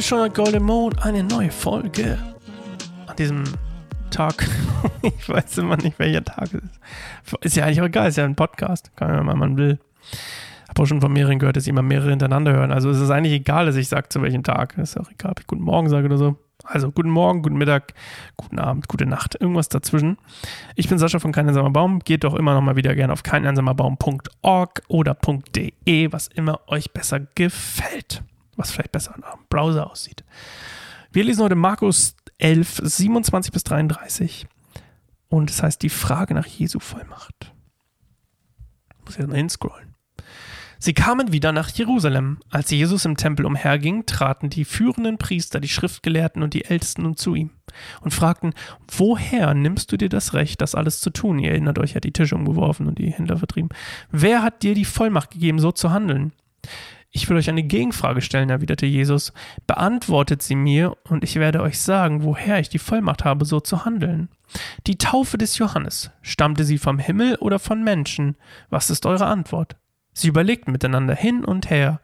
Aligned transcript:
schon 0.00 0.32
Golden 0.32 0.64
Mond, 0.64 1.04
eine 1.04 1.22
neue 1.22 1.50
Folge 1.50 2.18
an 3.06 3.16
diesem 3.16 3.44
Tag. 4.10 4.48
ich 5.02 5.28
weiß 5.28 5.58
immer 5.58 5.76
nicht, 5.76 5.98
welcher 5.98 6.24
Tag 6.24 6.48
es 6.54 6.54
ist. 6.54 7.44
Ist 7.44 7.56
ja 7.56 7.64
eigentlich 7.64 7.82
auch 7.82 7.86
egal, 7.86 8.08
ist 8.08 8.16
ja 8.16 8.24
ein 8.24 8.34
Podcast. 8.34 8.90
Kann 8.96 9.10
man, 9.10 9.28
wenn 9.28 9.38
man 9.38 9.56
will. 9.58 9.78
Habe 10.68 10.82
auch 10.82 10.86
schon 10.86 11.02
von 11.02 11.12
mehreren 11.12 11.38
gehört, 11.38 11.56
dass 11.56 11.66
immer 11.66 11.82
mehrere 11.82 12.10
hintereinander 12.10 12.54
hören. 12.54 12.72
Also 12.72 12.88
es 12.88 12.98
ist 12.98 13.10
eigentlich 13.10 13.34
egal, 13.34 13.66
dass 13.66 13.76
ich 13.76 13.88
sage, 13.88 14.08
zu 14.08 14.22
welchem 14.22 14.42
Tag. 14.42 14.76
Ist 14.78 14.98
auch 14.98 15.10
egal, 15.10 15.32
ob 15.32 15.40
ich 15.40 15.46
guten 15.46 15.62
Morgen 15.62 15.90
sage 15.90 16.06
oder 16.06 16.16
so. 16.16 16.36
Also 16.64 16.90
guten 16.90 17.10
Morgen, 17.10 17.42
guten 17.42 17.58
Mittag, 17.58 17.92
guten 18.36 18.58
Abend, 18.58 18.88
gute 18.88 19.04
Nacht, 19.04 19.36
irgendwas 19.38 19.68
dazwischen. 19.68 20.16
Ich 20.76 20.88
bin 20.88 20.98
Sascha 20.98 21.18
von 21.18 21.32
Kein 21.32 21.52
Baum. 21.74 21.98
Geht 21.98 22.24
doch 22.24 22.34
immer 22.34 22.54
noch 22.54 22.62
mal 22.62 22.76
wieder 22.76 22.94
gerne 22.94 23.12
auf 23.12 23.22
keineinsamerbaum.org 23.22 24.82
oder 24.88 25.16
.de, 25.54 26.10
was 26.10 26.28
immer 26.28 26.60
euch 26.68 26.92
besser 26.92 27.20
gefällt. 27.34 28.22
Was 28.56 28.70
vielleicht 28.70 28.92
besser 28.92 29.14
am 29.14 29.40
Browser 29.48 29.90
aussieht. 29.90 30.24
Wir 31.12 31.24
lesen 31.24 31.42
heute 31.42 31.54
Markus 31.54 32.16
11, 32.38 32.80
27 32.82 33.52
bis 33.52 33.64
33. 33.64 34.46
Und 35.28 35.50
es 35.50 35.62
heißt 35.62 35.82
die 35.82 35.88
Frage 35.88 36.34
nach 36.34 36.46
Jesu 36.46 36.78
Vollmacht. 36.78 37.52
Ich 38.98 39.04
muss 39.04 39.16
jetzt 39.16 39.28
mal 39.28 39.36
hinscrollen. 39.36 39.94
Sie 40.78 40.92
kamen 40.92 41.32
wieder 41.32 41.52
nach 41.52 41.70
Jerusalem. 41.70 42.40
Als 42.50 42.70
Jesus 42.70 43.06
im 43.06 43.16
Tempel 43.16 43.46
umherging, 43.46 44.04
traten 44.04 44.50
die 44.50 44.66
führenden 44.66 45.16
Priester, 45.16 45.58
die 45.58 45.68
Schriftgelehrten 45.68 46.42
und 46.42 46.52
die 46.52 46.66
Ältesten 46.66 47.16
zu 47.16 47.34
ihm 47.34 47.50
und 48.02 48.12
fragten, 48.12 48.52
woher 48.94 49.54
nimmst 49.54 49.90
du 49.92 49.96
dir 49.96 50.10
das 50.10 50.34
Recht, 50.34 50.60
das 50.60 50.74
alles 50.74 51.00
zu 51.00 51.08
tun? 51.08 51.38
Ihr 51.38 51.52
erinnert 51.52 51.78
euch, 51.78 51.92
er 51.92 51.96
hat 51.96 52.04
die 52.04 52.12
Tische 52.12 52.34
umgeworfen 52.34 52.86
und 52.86 52.98
die 52.98 53.10
Händler 53.10 53.38
vertrieben. 53.38 53.70
Wer 54.10 54.42
hat 54.42 54.62
dir 54.62 54.74
die 54.74 54.84
Vollmacht 54.84 55.30
gegeben, 55.30 55.58
so 55.58 55.72
zu 55.72 55.90
handeln? 55.90 56.32
Ich 57.16 57.28
will 57.30 57.36
euch 57.36 57.48
eine 57.48 57.62
Gegenfrage 57.62 58.20
stellen, 58.20 58.50
erwiderte 58.50 58.86
Jesus. 58.86 59.32
Beantwortet 59.68 60.42
sie 60.42 60.56
mir, 60.56 60.96
und 61.04 61.22
ich 61.22 61.36
werde 61.36 61.62
euch 61.62 61.78
sagen, 61.80 62.24
woher 62.24 62.58
ich 62.58 62.68
die 62.68 62.80
Vollmacht 62.80 63.24
habe, 63.24 63.44
so 63.44 63.60
zu 63.60 63.84
handeln. 63.84 64.28
Die 64.88 64.98
Taufe 64.98 65.38
des 65.38 65.56
Johannes, 65.58 66.10
stammte 66.22 66.64
sie 66.64 66.76
vom 66.76 66.98
Himmel 66.98 67.36
oder 67.36 67.60
von 67.60 67.84
Menschen? 67.84 68.34
Was 68.68 68.90
ist 68.90 69.06
eure 69.06 69.26
Antwort? 69.26 69.76
Sie 70.12 70.26
überlegten 70.26 70.72
miteinander 70.72 71.14
hin 71.14 71.44
und 71.44 71.70
her. 71.70 72.00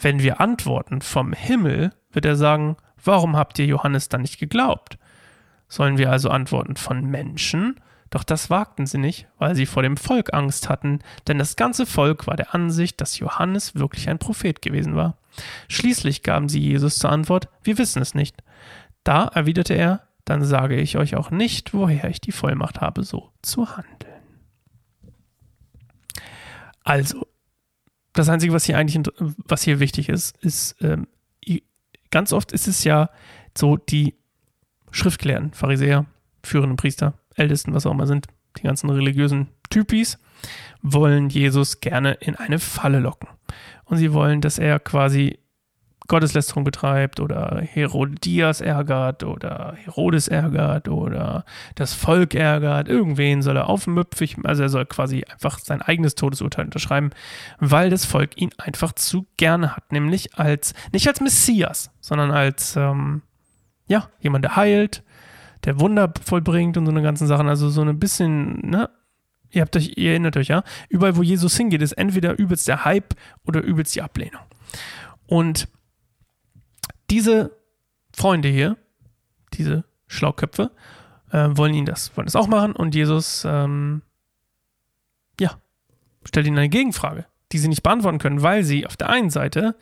Wenn 0.00 0.20
wir 0.20 0.40
antworten 0.40 1.02
vom 1.02 1.32
Himmel, 1.32 1.92
wird 2.10 2.24
er 2.24 2.34
sagen, 2.34 2.76
warum 3.04 3.36
habt 3.36 3.60
ihr 3.60 3.66
Johannes 3.66 4.08
dann 4.08 4.22
nicht 4.22 4.40
geglaubt? 4.40 4.98
Sollen 5.68 5.98
wir 5.98 6.10
also 6.10 6.30
antworten 6.30 6.74
von 6.74 7.04
Menschen? 7.04 7.76
Doch 8.12 8.24
das 8.24 8.50
wagten 8.50 8.84
sie 8.84 8.98
nicht, 8.98 9.26
weil 9.38 9.54
sie 9.54 9.64
vor 9.64 9.82
dem 9.82 9.96
Volk 9.96 10.34
Angst 10.34 10.68
hatten, 10.68 10.98
denn 11.26 11.38
das 11.38 11.56
ganze 11.56 11.86
Volk 11.86 12.26
war 12.26 12.36
der 12.36 12.54
Ansicht, 12.54 13.00
dass 13.00 13.18
Johannes 13.18 13.74
wirklich 13.74 14.10
ein 14.10 14.18
Prophet 14.18 14.60
gewesen 14.60 14.94
war. 14.94 15.16
Schließlich 15.68 16.22
gaben 16.22 16.50
sie 16.50 16.60
Jesus 16.60 16.98
zur 16.98 17.10
Antwort, 17.10 17.48
wir 17.62 17.78
wissen 17.78 18.02
es 18.02 18.14
nicht. 18.14 18.42
Da 19.02 19.28
erwiderte 19.28 19.72
er, 19.72 20.06
dann 20.26 20.44
sage 20.44 20.78
ich 20.78 20.98
euch 20.98 21.16
auch 21.16 21.30
nicht, 21.30 21.72
woher 21.72 22.10
ich 22.10 22.20
die 22.20 22.32
Vollmacht 22.32 22.82
habe, 22.82 23.02
so 23.02 23.32
zu 23.40 23.78
handeln. 23.78 24.12
Also, 26.84 27.26
das 28.12 28.28
Einzige, 28.28 28.52
was 28.52 28.66
hier 28.66 28.76
eigentlich, 28.76 29.10
was 29.18 29.62
hier 29.62 29.80
wichtig 29.80 30.10
ist, 30.10 30.36
ist, 30.44 30.76
ähm, 30.82 31.06
ganz 32.10 32.34
oft 32.34 32.52
ist 32.52 32.68
es 32.68 32.84
ja 32.84 33.08
so, 33.56 33.78
die 33.78 34.16
Schriftgelehrten, 34.90 35.54
Pharisäer, 35.54 36.04
führenden 36.42 36.76
Priester, 36.76 37.14
Ältesten, 37.36 37.74
was 37.74 37.86
auch 37.86 37.92
immer 37.92 38.06
sind, 38.06 38.26
die 38.58 38.62
ganzen 38.62 38.90
religiösen 38.90 39.48
Typis, 39.70 40.18
wollen 40.82 41.28
Jesus 41.28 41.80
gerne 41.80 42.12
in 42.14 42.36
eine 42.36 42.58
Falle 42.58 42.98
locken. 42.98 43.28
Und 43.84 43.98
sie 43.98 44.12
wollen, 44.12 44.40
dass 44.40 44.58
er 44.58 44.78
quasi 44.78 45.38
Gotteslästerung 46.08 46.64
betreibt 46.64 47.20
oder 47.20 47.62
Herodias 47.62 48.60
ärgert 48.60 49.24
oder 49.24 49.74
Herodes 49.76 50.28
ärgert 50.28 50.88
oder 50.88 51.44
das 51.74 51.94
Volk 51.94 52.34
ärgert, 52.34 52.88
irgendwen 52.88 53.42
soll 53.42 53.56
er 53.56 53.68
aufmüpfig, 53.68 54.36
also 54.44 54.62
er 54.62 54.68
soll 54.68 54.86
quasi 54.86 55.24
einfach 55.30 55.58
sein 55.58 55.80
eigenes 55.80 56.14
Todesurteil 56.14 56.66
unterschreiben, 56.66 57.10
weil 57.60 57.88
das 57.90 58.04
Volk 58.04 58.40
ihn 58.40 58.50
einfach 58.58 58.92
zu 58.92 59.26
gerne 59.36 59.76
hat, 59.76 59.92
nämlich 59.92 60.38
als, 60.38 60.74
nicht 60.92 61.08
als 61.08 61.20
Messias, 61.20 61.90
sondern 62.00 62.30
als, 62.30 62.76
ähm, 62.76 63.22
ja, 63.86 64.08
jemand, 64.20 64.44
der 64.44 64.56
heilt, 64.56 65.02
der 65.64 65.80
Wunder 65.80 66.12
vollbringt 66.24 66.76
und 66.76 66.86
so 66.86 66.92
eine 66.92 67.02
ganzen 67.02 67.26
Sachen, 67.26 67.48
also 67.48 67.68
so 67.70 67.82
ein 67.82 67.98
bisschen, 67.98 68.68
ne, 68.68 68.90
Ihr 69.52 69.60
habt 69.60 69.76
euch, 69.76 69.92
ihr 69.96 70.12
erinnert 70.12 70.36
euch 70.36 70.48
ja, 70.48 70.64
überall 70.88 71.16
wo 71.16 71.22
Jesus 71.22 71.56
hingeht, 71.56 71.82
ist 71.82 71.92
entweder 71.92 72.38
übelst 72.38 72.66
der 72.68 72.86
Hype 72.86 73.14
oder 73.44 73.60
übelst 73.62 73.94
die 73.94 74.02
Ablehnung. 74.02 74.40
Und 75.26 75.68
diese 77.10 77.54
Freunde 78.16 78.48
hier, 78.48 78.78
diese 79.52 79.84
Schlauköpfe, 80.06 80.70
äh, 81.30 81.48
wollen 81.52 81.74
ihn 81.74 81.84
das, 81.84 82.16
wollen 82.16 82.26
das 82.26 82.36
auch 82.36 82.48
machen 82.48 82.72
und 82.72 82.94
Jesus, 82.94 83.44
ähm, 83.46 84.00
ja, 85.38 85.58
stellt 86.24 86.46
ihnen 86.46 86.58
eine 86.58 86.70
Gegenfrage, 86.70 87.26
die 87.52 87.58
sie 87.58 87.68
nicht 87.68 87.82
beantworten 87.82 88.18
können, 88.18 88.42
weil 88.42 88.64
sie 88.64 88.86
auf 88.86 88.96
der 88.96 89.10
einen 89.10 89.30
Seite 89.30 89.76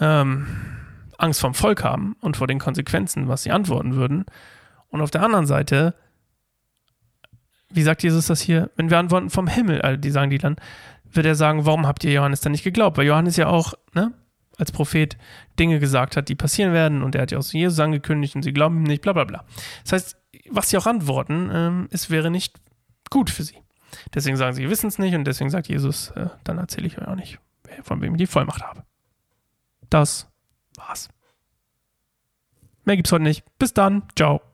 ähm, 0.00 0.46
Angst 1.18 1.40
vom 1.40 1.54
Volk 1.54 1.84
haben 1.84 2.16
und 2.20 2.36
vor 2.36 2.48
den 2.48 2.58
Konsequenzen, 2.58 3.28
was 3.28 3.44
sie 3.44 3.52
antworten 3.52 3.94
würden, 3.94 4.26
und 4.92 5.00
auf 5.00 5.10
der 5.10 5.22
anderen 5.22 5.46
Seite, 5.46 5.94
wie 7.70 7.82
sagt 7.82 8.02
Jesus 8.02 8.26
das 8.26 8.40
hier, 8.40 8.70
wenn 8.76 8.90
wir 8.90 8.98
antworten 8.98 9.30
vom 9.30 9.48
Himmel, 9.48 9.80
also 9.80 9.98
die 9.98 10.10
sagen 10.10 10.30
die 10.30 10.38
dann, 10.38 10.56
wird 11.10 11.26
er 11.26 11.34
sagen, 11.34 11.66
warum 11.66 11.86
habt 11.86 12.04
ihr 12.04 12.12
Johannes 12.12 12.42
dann 12.42 12.52
nicht 12.52 12.62
geglaubt? 12.62 12.98
Weil 12.98 13.06
Johannes 13.06 13.36
ja 13.36 13.48
auch, 13.48 13.74
ne, 13.94 14.12
als 14.58 14.70
Prophet 14.70 15.16
Dinge 15.58 15.80
gesagt 15.80 16.16
hat, 16.16 16.28
die 16.28 16.34
passieren 16.34 16.74
werden 16.74 17.02
und 17.02 17.14
er 17.14 17.22
hat 17.22 17.32
ja 17.32 17.38
auch 17.38 17.44
Jesus 17.44 17.80
angekündigt 17.80 18.36
und 18.36 18.42
sie 18.42 18.52
glauben 18.52 18.76
ihm 18.76 18.82
nicht, 18.82 19.02
bla 19.02 19.14
bla 19.14 19.24
bla. 19.24 19.44
Das 19.82 19.92
heißt, 19.92 20.16
was 20.50 20.68
sie 20.68 20.76
auch 20.76 20.86
antworten, 20.86 21.50
ähm, 21.52 21.88
es 21.90 22.10
wäre 22.10 22.30
nicht 22.30 22.60
gut 23.10 23.30
für 23.30 23.42
sie. 23.42 23.56
Deswegen 24.14 24.36
sagen 24.36 24.54
sie, 24.54 24.68
wissen 24.68 24.88
es 24.88 24.98
nicht 24.98 25.14
und 25.14 25.24
deswegen 25.24 25.50
sagt 25.50 25.68
Jesus, 25.68 26.10
äh, 26.10 26.28
dann 26.44 26.58
erzähle 26.58 26.86
ich 26.86 26.98
euch 26.98 27.08
auch 27.08 27.16
nicht, 27.16 27.38
von 27.82 28.02
wem 28.02 28.14
ich 28.14 28.18
die 28.18 28.26
Vollmacht 28.26 28.62
habe. 28.62 28.84
Das 29.88 30.28
war's. 30.76 31.08
Mehr 32.84 32.96
gibt's 32.96 33.12
heute 33.12 33.24
nicht. 33.24 33.44
Bis 33.58 33.72
dann. 33.72 34.02
Ciao. 34.16 34.51